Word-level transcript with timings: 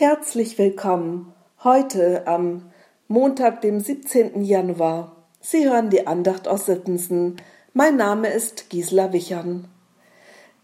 Herzlich 0.00 0.56
willkommen 0.56 1.34
heute 1.62 2.26
am 2.26 2.72
Montag, 3.06 3.60
dem 3.60 3.80
17. 3.80 4.44
Januar. 4.44 5.14
Sie 5.42 5.68
hören 5.68 5.90
die 5.90 6.06
Andacht 6.06 6.48
aus 6.48 6.64
Sittensen. 6.64 7.36
Mein 7.74 7.96
Name 7.96 8.28
ist 8.28 8.70
Gisela 8.70 9.12
Wichern. 9.12 9.68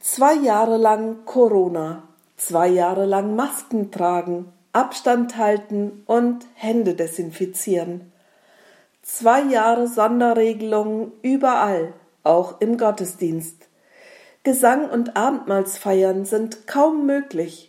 Zwei 0.00 0.32
Jahre 0.36 0.78
lang 0.78 1.26
Corona, 1.26 2.04
zwei 2.38 2.68
Jahre 2.68 3.04
lang 3.04 3.36
Masken 3.36 3.90
tragen, 3.90 4.54
Abstand 4.72 5.36
halten 5.36 6.02
und 6.06 6.46
Hände 6.54 6.94
desinfizieren. 6.94 8.10
Zwei 9.02 9.42
Jahre 9.42 9.86
Sonderregelungen 9.86 11.12
überall, 11.20 11.92
auch 12.22 12.62
im 12.62 12.78
Gottesdienst. 12.78 13.68
Gesang 14.44 14.88
und 14.88 15.14
Abendmahlsfeiern 15.14 16.24
sind 16.24 16.66
kaum 16.66 17.04
möglich. 17.04 17.65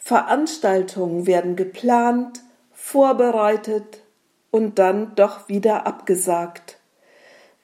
Veranstaltungen 0.00 1.26
werden 1.26 1.54
geplant, 1.54 2.40
vorbereitet 2.72 4.02
und 4.50 4.78
dann 4.78 5.14
doch 5.14 5.48
wieder 5.48 5.86
abgesagt. 5.86 6.78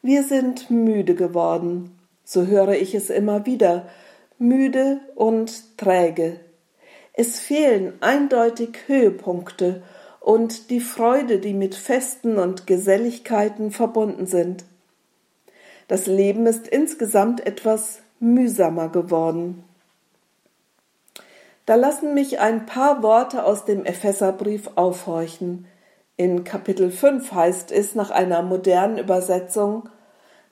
Wir 0.02 0.22
sind 0.22 0.70
müde 0.70 1.14
geworden, 1.14 1.98
so 2.22 2.46
höre 2.46 2.74
ich 2.74 2.94
es 2.94 3.10
immer 3.10 3.46
wieder, 3.46 3.88
müde 4.38 5.00
und 5.14 5.76
träge. 5.78 6.38
Es 7.12 7.40
fehlen 7.40 7.94
eindeutig 8.00 8.76
Höhepunkte 8.86 9.82
und 10.20 10.70
die 10.70 10.80
Freude, 10.80 11.38
die 11.38 11.54
mit 11.54 11.74
Festen 11.74 12.38
und 12.38 12.66
Geselligkeiten 12.66 13.70
verbunden 13.70 14.26
sind. 14.26 14.64
Das 15.88 16.06
Leben 16.06 16.46
ist 16.46 16.68
insgesamt 16.68 17.46
etwas 17.46 18.00
mühsamer 18.20 18.90
geworden. 18.90 19.64
Da 21.66 21.74
lassen 21.74 22.14
mich 22.14 22.38
ein 22.38 22.64
paar 22.64 23.02
Worte 23.02 23.44
aus 23.44 23.64
dem 23.64 23.84
Epheserbrief 23.84 24.70
aufhorchen. 24.76 25.66
In 26.16 26.44
Kapitel 26.44 26.92
5 26.92 27.32
heißt 27.32 27.72
es 27.72 27.96
nach 27.96 28.10
einer 28.10 28.42
modernen 28.42 28.98
Übersetzung 28.98 29.88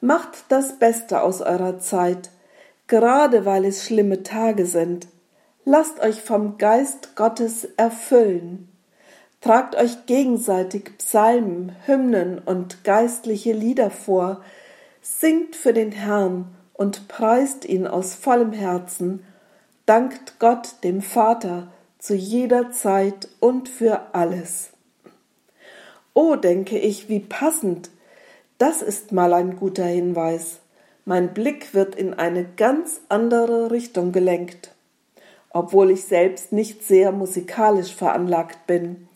Macht 0.00 0.44
das 0.48 0.78
Beste 0.80 1.22
aus 1.22 1.40
eurer 1.40 1.78
Zeit, 1.78 2.30
gerade 2.88 3.46
weil 3.46 3.64
es 3.64 3.86
schlimme 3.86 4.24
Tage 4.24 4.66
sind. 4.66 5.06
Lasst 5.64 6.00
euch 6.00 6.20
vom 6.20 6.58
Geist 6.58 7.14
Gottes 7.14 7.64
erfüllen. 7.76 8.68
Tragt 9.40 9.76
euch 9.76 10.06
gegenseitig 10.06 10.98
Psalmen, 10.98 11.76
Hymnen 11.86 12.38
und 12.38 12.82
geistliche 12.82 13.52
Lieder 13.52 13.90
vor, 13.90 14.42
singt 15.00 15.54
für 15.54 15.72
den 15.72 15.92
Herrn 15.92 16.54
und 16.72 17.06
preist 17.06 17.64
ihn 17.64 17.86
aus 17.86 18.14
vollem 18.14 18.52
Herzen, 18.52 19.24
dankt 19.86 20.38
Gott 20.38 20.76
dem 20.82 21.02
Vater 21.02 21.68
zu 21.98 22.14
jeder 22.14 22.70
Zeit 22.70 23.28
und 23.40 23.68
für 23.68 24.14
alles. 24.14 24.70
Oh, 26.14 26.36
denke 26.36 26.78
ich, 26.78 27.08
wie 27.08 27.20
passend. 27.20 27.90
Das 28.58 28.82
ist 28.82 29.12
mal 29.12 29.32
ein 29.34 29.56
guter 29.56 29.84
Hinweis. 29.84 30.60
Mein 31.04 31.34
Blick 31.34 31.74
wird 31.74 31.96
in 31.96 32.14
eine 32.14 32.44
ganz 32.44 33.00
andere 33.08 33.70
Richtung 33.70 34.12
gelenkt, 34.12 34.72
obwohl 35.50 35.90
ich 35.90 36.04
selbst 36.04 36.52
nicht 36.52 36.82
sehr 36.82 37.12
musikalisch 37.12 37.94
veranlagt 37.94 38.66
bin. 38.66 39.08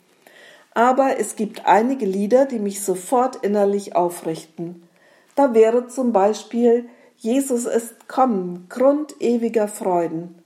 Aber 0.75 1.19
es 1.19 1.35
gibt 1.35 1.65
einige 1.65 2.05
Lieder, 2.05 2.45
die 2.45 2.59
mich 2.59 2.83
sofort 2.83 3.37
innerlich 3.37 3.95
aufrichten. 3.95 4.87
Da 5.35 5.53
wäre 5.55 5.87
zum 5.87 6.11
Beispiel 6.11 6.89
Jesus 7.17 7.65
ist 7.65 8.07
kommen, 8.07 8.67
Grund 8.69 9.15
ewiger 9.19 9.67
Freuden. 9.67 10.38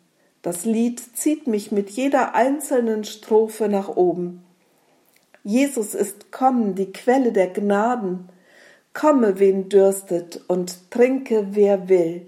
Das 0.44 0.66
Lied 0.66 1.02
zieht 1.17 1.47
mich 1.47 1.72
mit 1.72 1.89
jeder 1.89 2.36
einzelnen 2.36 3.05
Strophe 3.05 3.67
nach 3.69 3.89
oben. 3.89 4.44
Jesus 5.44 5.95
ist 5.95 6.31
kommen, 6.31 6.75
die 6.75 6.94
Quelle 6.94 7.31
der 7.31 7.47
Gnaden. 7.47 8.30
Komme, 8.94 9.39
wen 9.39 9.69
dürstet, 9.69 10.41
und 10.47 10.91
trinke, 10.91 11.47
wer 11.51 11.90
will. 11.90 12.28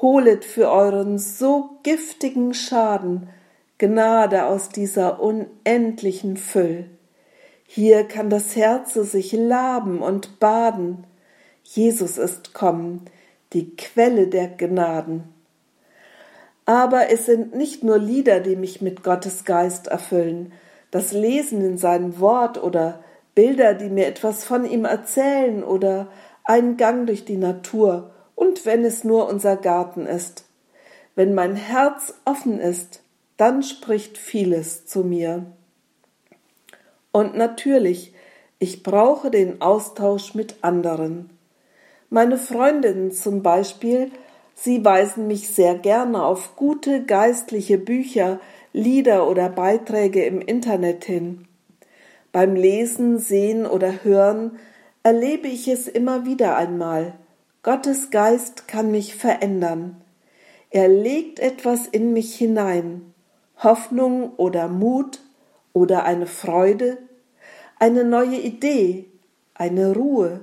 Holet 0.00 0.44
für 0.44 0.70
euren 0.70 1.18
so 1.18 1.78
giftigen 1.82 2.54
Schaden 2.54 3.28
Gnade 3.78 4.46
aus 4.46 4.70
dieser 4.70 5.20
unendlichen 5.20 6.38
Füll. 6.38 6.86
Hier 7.66 8.04
kann 8.04 8.30
das 8.30 8.56
Herze 8.56 9.04
sich 9.04 9.32
laben 9.32 10.00
und 10.00 10.40
baden. 10.40 11.04
Jesus 11.62 12.16
ist 12.16 12.54
kommen, 12.54 13.02
die 13.52 13.76
Quelle 13.76 14.28
der 14.28 14.48
Gnaden. 14.48 15.35
Aber 16.66 17.10
es 17.10 17.26
sind 17.26 17.54
nicht 17.54 17.84
nur 17.84 17.98
Lieder, 17.98 18.40
die 18.40 18.56
mich 18.56 18.82
mit 18.82 19.02
Gottes 19.02 19.44
Geist 19.44 19.86
erfüllen, 19.86 20.52
das 20.90 21.12
Lesen 21.12 21.64
in 21.64 21.78
seinem 21.78 22.20
Wort 22.20 22.62
oder 22.62 23.02
Bilder, 23.34 23.74
die 23.74 23.88
mir 23.88 24.06
etwas 24.06 24.44
von 24.44 24.64
ihm 24.64 24.84
erzählen 24.84 25.62
oder 25.62 26.08
ein 26.44 26.76
Gang 26.76 27.06
durch 27.06 27.24
die 27.24 27.36
Natur 27.36 28.10
und 28.34 28.66
wenn 28.66 28.84
es 28.84 29.04
nur 29.04 29.28
unser 29.28 29.56
Garten 29.56 30.06
ist. 30.06 30.44
Wenn 31.14 31.34
mein 31.34 31.56
Herz 31.56 32.14
offen 32.24 32.58
ist, 32.60 33.00
dann 33.36 33.62
spricht 33.62 34.18
vieles 34.18 34.86
zu 34.86 35.00
mir. 35.00 35.46
Und 37.12 37.36
natürlich, 37.36 38.14
ich 38.58 38.82
brauche 38.82 39.30
den 39.30 39.60
Austausch 39.60 40.34
mit 40.34 40.56
anderen. 40.62 41.30
Meine 42.10 42.38
Freundinnen 42.38 43.12
zum 43.12 43.42
Beispiel, 43.42 44.10
sie 44.56 44.84
weisen 44.84 45.28
mich 45.28 45.48
sehr 45.48 45.76
gerne 45.76 46.24
auf 46.24 46.56
gute 46.56 47.04
geistliche 47.04 47.78
Bücher, 47.78 48.40
Lieder 48.72 49.28
oder 49.28 49.48
Beiträge 49.48 50.24
im 50.24 50.40
Internet 50.40 51.04
hin. 51.04 51.46
Beim 52.32 52.56
Lesen, 52.56 53.18
Sehen 53.18 53.64
oder 53.64 54.02
Hören 54.02 54.58
erlebe 55.02 55.46
ich 55.46 55.68
es 55.68 55.86
immer 55.86 56.26
wieder 56.26 56.56
einmal. 56.56 57.14
Gottes 57.62 58.10
Geist 58.10 58.66
kann 58.66 58.90
mich 58.90 59.14
verändern. 59.14 60.02
Er 60.70 60.88
legt 60.88 61.38
etwas 61.38 61.86
in 61.86 62.12
mich 62.12 62.34
hinein, 62.34 63.14
Hoffnung 63.62 64.34
oder 64.36 64.68
Mut 64.68 65.20
oder 65.72 66.04
eine 66.04 66.26
Freude, 66.26 66.98
eine 67.78 68.04
neue 68.04 68.36
Idee, 68.36 69.06
eine 69.54 69.94
Ruhe, 69.94 70.40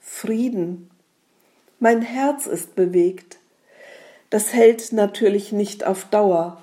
Frieden. 0.00 0.90
Mein 1.80 2.02
Herz 2.02 2.46
ist 2.46 2.74
bewegt. 2.74 3.38
Das 4.34 4.52
hält 4.52 4.92
natürlich 4.92 5.52
nicht 5.52 5.86
auf 5.86 6.06
Dauer. 6.06 6.56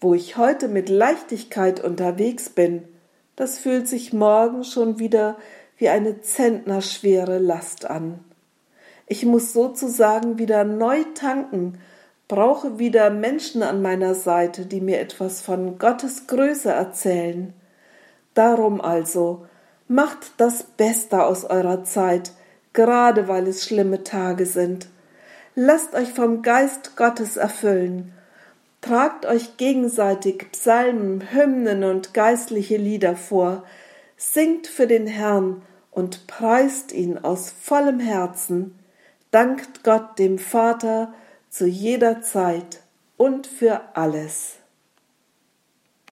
Wo 0.00 0.14
ich 0.14 0.36
heute 0.36 0.68
mit 0.68 0.88
Leichtigkeit 0.88 1.82
unterwegs 1.82 2.48
bin, 2.48 2.84
das 3.34 3.58
fühlt 3.58 3.88
sich 3.88 4.12
morgen 4.12 4.62
schon 4.62 5.00
wieder 5.00 5.36
wie 5.78 5.88
eine 5.88 6.20
zentnerschwere 6.20 7.38
Last 7.38 7.90
an. 7.90 8.20
Ich 9.08 9.26
muss 9.26 9.52
sozusagen 9.52 10.38
wieder 10.38 10.62
neu 10.62 11.02
tanken, 11.14 11.80
brauche 12.28 12.78
wieder 12.78 13.10
Menschen 13.10 13.64
an 13.64 13.82
meiner 13.82 14.14
Seite, 14.14 14.64
die 14.64 14.80
mir 14.80 15.00
etwas 15.00 15.40
von 15.40 15.76
Gottes 15.76 16.28
Größe 16.28 16.70
erzählen. 16.70 17.52
Darum 18.34 18.80
also, 18.80 19.44
macht 19.88 20.34
das 20.36 20.62
Beste 20.62 21.24
aus 21.24 21.44
eurer 21.44 21.82
Zeit, 21.82 22.30
gerade 22.74 23.26
weil 23.26 23.48
es 23.48 23.64
schlimme 23.64 24.04
Tage 24.04 24.46
sind. 24.46 24.86
Lasst 25.60 25.96
euch 25.96 26.12
vom 26.12 26.42
Geist 26.42 26.94
Gottes 26.94 27.36
erfüllen. 27.36 28.12
Tragt 28.80 29.26
euch 29.26 29.56
gegenseitig 29.56 30.52
Psalmen, 30.52 31.32
Hymnen 31.32 31.82
und 31.82 32.14
geistliche 32.14 32.76
Lieder 32.76 33.16
vor. 33.16 33.64
Singt 34.16 34.68
für 34.68 34.86
den 34.86 35.08
Herrn 35.08 35.62
und 35.90 36.28
preist 36.28 36.92
ihn 36.92 37.18
aus 37.18 37.50
vollem 37.50 37.98
Herzen. 37.98 38.78
Dankt 39.32 39.82
Gott 39.82 40.20
dem 40.20 40.38
Vater 40.38 41.12
zu 41.50 41.66
jeder 41.66 42.22
Zeit 42.22 42.78
und 43.16 43.48
für 43.48 43.80
alles. 43.94 44.57